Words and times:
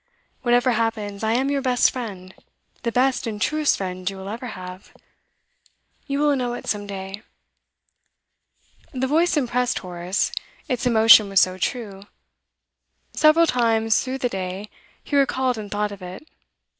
Whatever 0.41 0.71
happens, 0.71 1.23
I 1.23 1.33
am 1.33 1.51
your 1.51 1.61
best 1.61 1.91
friend 1.91 2.33
the 2.81 2.91
best 2.91 3.27
and 3.27 3.39
truest 3.39 3.77
friend 3.77 4.09
you 4.09 4.17
will 4.17 4.29
ever 4.29 4.47
have. 4.47 4.91
You 6.07 6.17
will 6.21 6.35
know 6.35 6.55
it 6.55 6.65
some 6.65 6.87
day.' 6.87 7.21
The 8.93 9.05
voice 9.05 9.37
impressed 9.37 9.77
Horace, 9.77 10.31
its 10.67 10.87
emotion 10.87 11.29
was 11.29 11.39
so 11.39 11.59
true. 11.59 12.01
Several 13.13 13.45
times 13.45 14.03
through 14.03 14.17
the 14.17 14.27
day 14.27 14.71
he 15.03 15.15
recalled 15.15 15.59
and 15.59 15.69
thought 15.69 15.91
of 15.91 16.01
it. 16.01 16.27